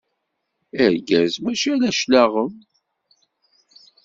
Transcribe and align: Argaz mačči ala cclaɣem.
Argaz 0.85 1.33
mačči 1.43 1.69
ala 1.73 1.89
cclaɣem. 1.97 2.53